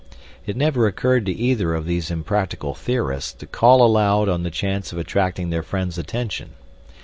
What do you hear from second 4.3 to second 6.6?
the chance of attracting their friends' attention.